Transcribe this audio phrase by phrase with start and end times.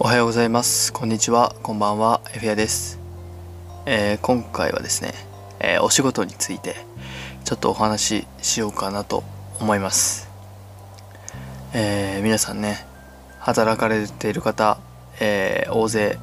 [0.00, 0.92] おはようございます。
[0.92, 1.56] こんにちは。
[1.60, 2.20] こんばんは。
[2.32, 3.00] エフィアです。
[3.84, 5.12] えー今回はですね、
[5.58, 6.76] えーお仕事について
[7.44, 9.24] ちょっとお話ししようかなと
[9.58, 10.30] 思います。
[11.74, 12.86] えー皆さんね、
[13.40, 14.78] 働かれている方、
[15.18, 16.16] え大勢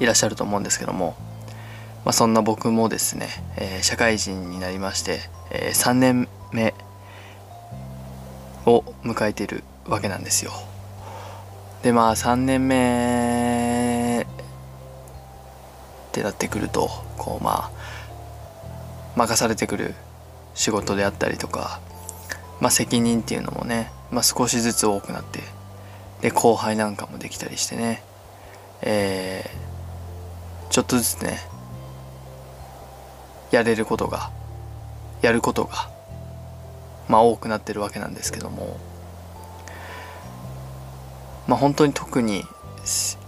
[0.00, 1.14] いらっしゃると思うんですけども、
[2.06, 6.72] まあ、そんな僕もですね、え社会人になりまして、え3年目
[8.64, 10.52] を迎えているわけなんですよ。
[11.82, 14.26] でまあ3年目
[16.08, 17.70] ってなってくるとこうまあ
[19.16, 19.94] 任されてくる
[20.54, 21.80] 仕事であったりとか、
[22.60, 25.40] まあ、責任っていうのもね、まあ、少しずつ多くなって
[26.20, 28.02] で後輩なんかもできたりしてね
[28.82, 29.68] えー
[30.70, 31.40] ちょっとずつね
[33.50, 34.30] やれることが
[35.22, 35.90] やることが
[37.08, 38.78] まあ多くなってるわけなんですけども
[41.48, 42.44] まあ本当に特に、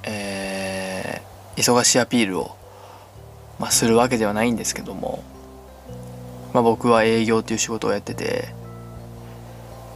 [0.05, 2.57] えー忙しいアピールを、
[3.59, 5.23] まあ、するわけではないんですけども、
[6.55, 8.55] まあ、僕は営業という仕事をやってて、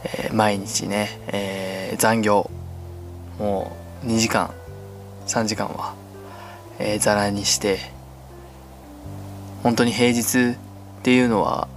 [0.03, 2.51] えー毎日ね、えー残業
[3.39, 4.51] もう2時間
[5.27, 5.95] 3時間は、
[6.77, 7.79] えー、ざらにして
[9.63, 10.57] 本当に平日っ
[11.03, 11.67] ていうのは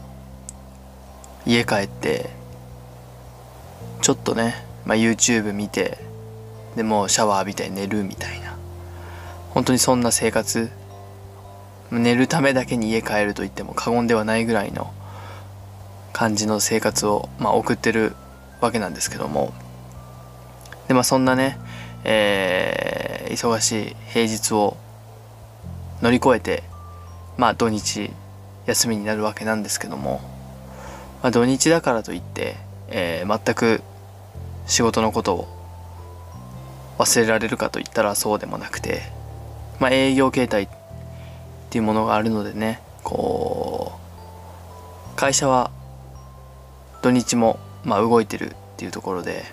[1.46, 2.30] 家帰って
[4.02, 5.98] ちょっとね、まあ、YouTube 見て
[6.78, 8.56] でもうシャワー浴びて寝るみたいな。
[9.50, 10.70] 本当にそんな生活。
[11.90, 14.92] 寝るためだけに家帰ると言っても過言ではないぐらいの
[16.12, 18.14] 感じの生活を、まあ、送ってる
[18.60, 19.52] わけなんですけども。
[20.86, 21.58] でまあそんなね、
[22.04, 24.76] えー忙しい平日を
[26.00, 26.62] 乗り越えて
[27.36, 28.10] まあ土日
[28.66, 30.20] 休みになるわけなんですけども、
[31.22, 32.56] まあ、土日だからといって、
[32.88, 33.82] えー全く
[34.66, 35.57] 仕事のことを
[36.98, 39.02] 忘れられるかといったらそうでもなくて、
[39.80, 40.68] まあ、営業形態っ
[41.70, 43.92] ていうものがあるのでねこ
[45.12, 45.70] う会社は
[47.02, 49.44] 土日もまあ動いてるっていうところで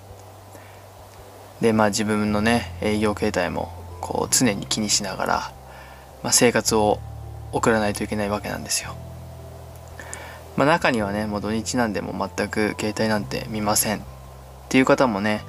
[1.61, 3.71] でまあ自分のね営業形態も
[4.01, 5.53] こう常に気にしながら、
[6.23, 6.99] まあ、生活を
[7.51, 8.95] 送らないといけないわけなんですよ。
[10.57, 14.01] まあ、中にはねもう土日なんでも全く携帯なんて見ませんっ
[14.69, 15.41] ていう方もね、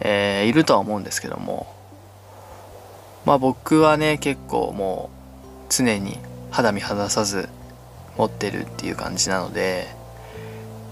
[0.00, 1.66] えーいるとは思うんですけども。
[3.24, 5.10] まあ僕はね結構も
[5.44, 6.18] う常に
[6.50, 7.48] 肌身離さず
[8.16, 9.86] 持ってるっていう感じなので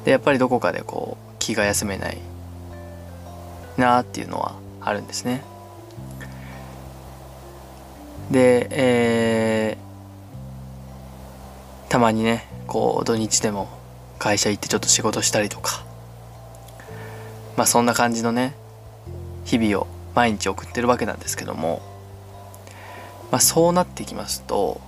[0.04, 2.18] でやっぱりどこかでこう気が休めない
[3.76, 5.42] なーっていうのはあるんですね。
[8.30, 13.68] でえーたまにねこう土日でも
[14.20, 15.84] 会社行ってちょっと仕事したりとか。
[17.56, 18.54] まあそんな感じのね
[19.50, 21.82] 日々を毎日送ってるわけなんですけども
[23.32, 24.80] まあそうなってきますと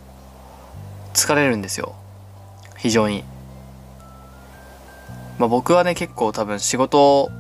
[1.15, 1.95] 疲れるんですよ。
[2.79, 3.25] 非常に。
[5.39, 7.31] まあ僕はね結構多分仕事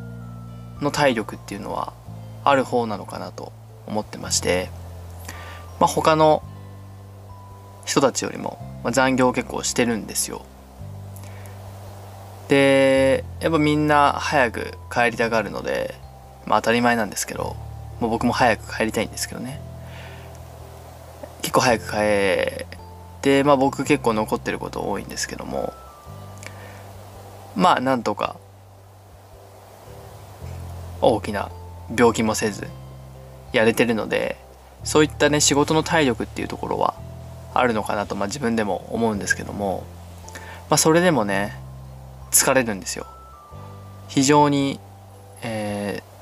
[0.81, 1.93] の体力っていうのは
[2.45, 3.53] ある方なのかなと
[3.87, 4.69] 思ってまして
[5.79, 6.43] まあ他の
[7.85, 8.59] 人たちよりも、
[8.93, 10.45] 残業結構してるんですよ。
[12.49, 16.02] でやっぱみんな早く帰りたがるので
[16.47, 17.57] まあ当たり前なんですけど
[18.01, 19.61] もう僕も早く帰りたいんですけどね。
[21.43, 22.67] 結構早く帰っ
[23.21, 25.73] てまあ僕結構残ってること多いんですけども。
[27.55, 28.37] まあなんとか
[31.01, 31.51] 大きな
[31.97, 32.67] 病気もせず
[33.53, 34.37] やれてるので
[34.85, 36.95] そういったね仕事の体力っていうところは
[37.55, 39.85] あるのかなと、まあ、自分でも思うんですけども、
[40.71, 41.53] まあ、それでもね
[42.31, 43.07] 疲れるんですよ。
[44.09, 44.81] 非常に、
[45.43, 46.13] えー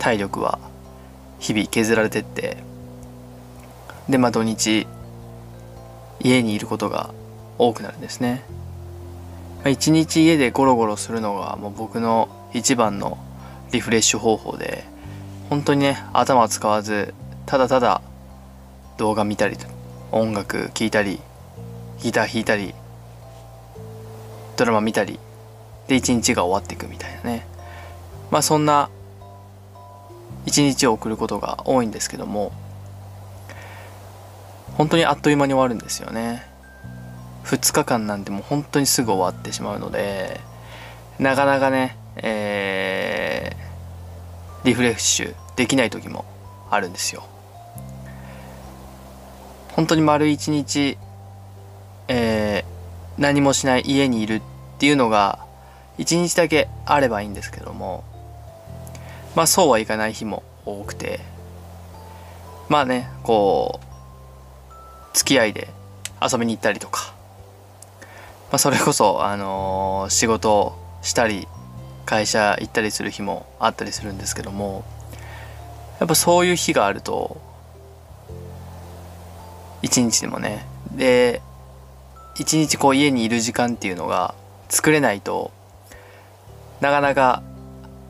[0.00, 0.58] 体力は
[1.38, 2.56] 日々削られてって
[4.08, 4.88] でまあ土日
[6.18, 7.14] 家にいることが
[7.58, 8.42] 多くなるんですね、
[9.58, 13.18] まあ、一日家でゴロゴロするのがもう僕の一番の
[13.70, 14.84] リフレッシュ方法で
[15.48, 17.14] 本当にね頭使わず
[17.46, 18.02] ただただ
[18.96, 19.56] 動画見たり
[20.12, 21.20] 音楽聴いたり
[22.00, 22.74] ギター弾いたり
[24.56, 25.18] ドラマ見たり
[25.88, 27.46] で一日が終わっていくみたいなね。
[28.30, 28.90] まあそんな
[30.46, 32.52] 一日を送ることが多いんですけども
[34.74, 36.46] 本当にあっという間に終わるんですよね。
[37.44, 40.40] 2日間なんてもう本当にすぐ終わってしまうので
[41.18, 43.70] なかなかね、えー
[44.62, 46.26] リフレッシュできない時も
[46.70, 47.24] あるんですよ。
[49.72, 50.98] 本当に丸一日、
[52.08, 52.70] えー
[53.20, 54.42] 何もしない家にいるっ
[54.78, 55.40] ていうのが
[55.98, 58.02] 一日だけあればいいんですけども
[59.34, 61.20] まあそうはいかない日も多くて。
[62.68, 65.66] まあねこう付き合いで
[66.22, 67.12] 遊びに行ったりとか、
[68.52, 71.48] まあ、それこそ、あのー、仕事したり
[72.06, 74.84] 会社行ったりする日もあったりするんですけども。
[76.00, 77.38] やっぱそういう日があると
[79.82, 80.66] 一日でもね。
[80.92, 81.42] で
[82.36, 84.34] 一日こう家にいる時間っていうのが
[84.70, 85.50] 作れないと
[86.80, 87.42] なかなか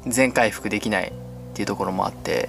[0.07, 1.13] 全回復できないっ
[1.55, 2.49] ていうところもあって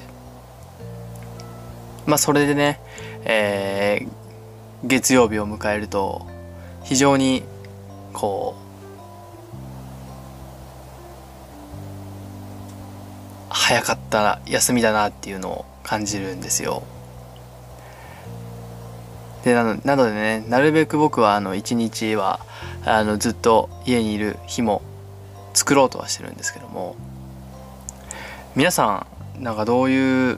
[2.06, 2.80] まあそれでね、
[3.26, 6.26] えー、月曜日を迎えると
[6.84, 7.44] 非常に
[8.14, 8.62] こう
[13.50, 16.84] 早かった休みだなっていうのを感じるんですよ。
[19.44, 22.40] でなのなのでねなるべく僕はあの一日は
[22.86, 24.82] あのずっと家にいる日も
[25.54, 26.96] 作ろうとはしてるんですけども
[28.54, 29.08] 皆さ
[29.40, 30.38] んなんかどういう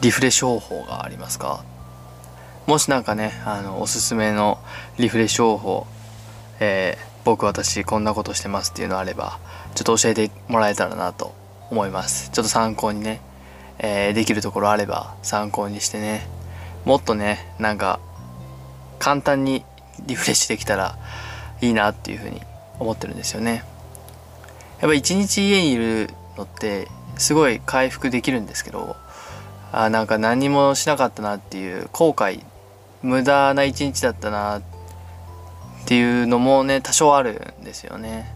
[0.00, 1.64] リフレッシュ方法がありますか？
[2.68, 4.58] もしなんかねあのおすすめの
[4.98, 5.86] リフレッシュ方法、
[6.60, 9.40] えー、僕私こんなことしてますっていうのあれば
[9.74, 11.34] ちょっと教えてもらえたらなと
[11.70, 12.30] 思います。
[12.30, 13.20] ちょっと参考にね、
[13.80, 16.24] えー、できるところあれば参考にしてね。
[16.84, 17.98] もっとねなんか
[19.00, 19.64] 簡単に
[20.06, 20.96] リフレッシュできたら
[21.60, 22.40] いいなっていうふうに
[22.78, 23.64] 思ってるんですよね。
[24.80, 26.88] やっぱ一日家にいるのって
[27.18, 28.96] すごい回復できるんですけど
[29.72, 32.44] あなんか何もしなかったなっていう後悔
[33.02, 34.62] 無駄な一日だったなっ
[35.86, 38.32] ていうのもね多少あるんですよね。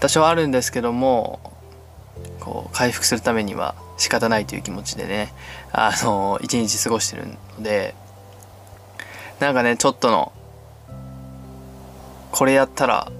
[0.00, 1.40] 多少あるんですけども
[2.40, 5.32] こう回復するためには仕方ないという気持ちでね
[5.72, 7.26] あの一日過ごしてる
[7.58, 7.94] ので
[9.40, 10.32] なんかねちょっとの
[12.30, 13.12] これやったら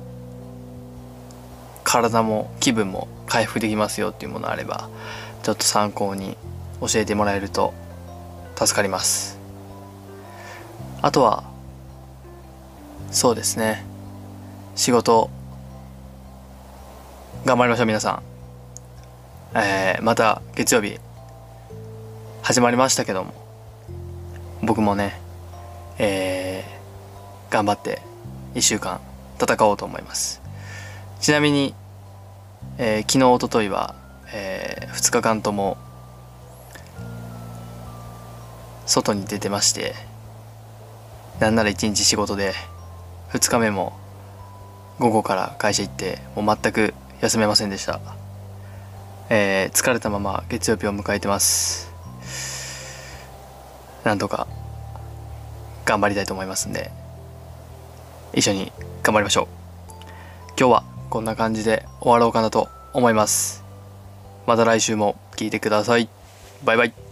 [1.90, 4.88] 体も気分も回復できますよっていうものあれば
[5.42, 6.36] ちょっと参考に
[6.80, 7.74] 教えてもらえると
[8.56, 9.40] 助かります。
[11.02, 11.42] あとは
[13.10, 13.84] そうですね。
[14.76, 15.30] 仕事
[17.44, 18.22] 頑張りましょう皆さ
[19.54, 19.58] ん。
[19.58, 20.96] えー、また月曜日
[22.42, 23.34] 始まりましたけども
[24.62, 25.20] 僕もね
[25.98, 28.00] えー、頑張って
[28.54, 29.00] 1週間
[29.40, 30.49] 戦おうと思います。
[31.20, 31.74] ちなみに、
[32.78, 33.94] えー、昨日おとといは、
[34.32, 35.76] えー、2日間とも
[38.86, 39.94] 外に出てまして
[41.38, 42.54] なんなら1日仕事で
[43.32, 43.92] 2日目も
[44.98, 48.00] 午後から会社行ってもう全く休めませんでした、
[49.28, 51.90] えー、疲れたまま月曜日を迎えてます。
[54.04, 54.46] なんとか
[55.84, 56.90] 頑張りたいと思いますんで
[58.32, 58.72] 一緒に
[59.02, 59.48] 頑張りましょう。
[60.58, 63.64] 今日はこんな感じで終わろうかなと思います。
[64.46, 66.08] また来週も聞いてください。
[66.64, 67.09] バイバイ。